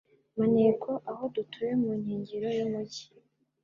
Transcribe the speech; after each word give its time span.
Maneko 0.39 0.89
aho 1.09 1.21
dutuye 1.33 1.73
mu 1.81 1.91
nkengero 2.01 2.47
y'umujyi 2.57 3.05